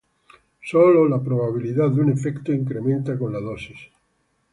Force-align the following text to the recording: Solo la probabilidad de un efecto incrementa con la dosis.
Solo 0.63 1.07
la 1.07 1.19
probabilidad 1.21 1.91
de 1.91 2.01
un 2.01 2.09
efecto 2.11 2.51
incrementa 2.51 3.19
con 3.19 3.31
la 3.31 3.39
dosis. 3.39 3.77